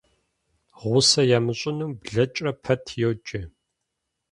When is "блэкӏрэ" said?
2.01-2.51